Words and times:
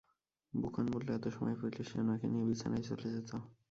বুকান 0.53 0.85
বলল 0.93 1.07
এত 1.11 1.25
সময় 1.35 1.57
পাইলে 1.59 1.81
সে 1.83 1.95
উনাকে 2.03 2.25
নিয়ে 2.27 2.45
বিছানায় 2.49 2.85
চলে 2.89 3.07
যেত। 3.13 3.31